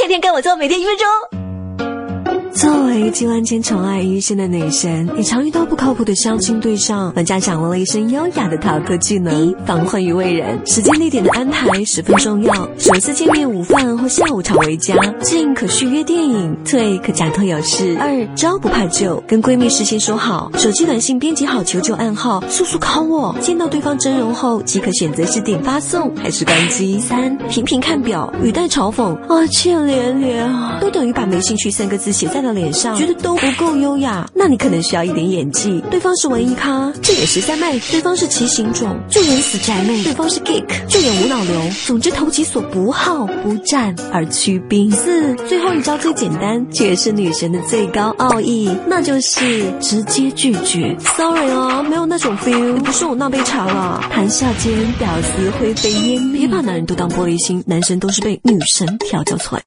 [0.00, 1.39] 天天跟我做，每天一分钟。
[2.52, 9.54] 作为金万千宠爱一身的女神，你常遇到不靠谱的相亲对象，玩家掌握了一身优雅的逃课技能。
[9.64, 12.52] 防患于未然，时间地点的安排十分重要。
[12.76, 17.96] 首次见面午饭或下午茶为佳，进可续约电影，退可假托有事。
[18.00, 23.36] 二招不怕旧，跟闺蜜事先说好，手机短信编辑好求救暗号，速速 call 我。
[23.40, 26.98] 见到对方真容后，即可选择是点发送还是关机。
[26.98, 32.39] 三频频看表，语带嘲讽啊，欠连连啊，都等于把没兴趣三个字写在。
[32.42, 35.82] 到脸上觉得都不够优雅，那你可能需要一点演技。
[35.90, 41.60] 对方是文艺咖，就演十三妹；对方是骑行种，就演死宅妹；对方是 geek，就演无脑流。
[41.86, 44.90] 总之投其所不好，不战而屈兵。
[44.90, 50.96] 四，最后一招最简单，却也是女神的最高奥义，那就是直接拒绝。
[51.16, 54.04] Sorry 哦，没有那种 feel，不是我那杯茶了。
[54.10, 56.40] 谈笑间，屌丝灰飞烟灭。
[56.40, 59.58] 别把男人都当玻璃心，男神都是被女神调教出来。